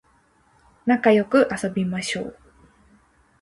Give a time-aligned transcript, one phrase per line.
[0.87, 2.37] なかよく遊びましょう